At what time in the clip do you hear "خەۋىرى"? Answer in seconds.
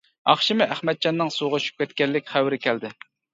2.33-2.61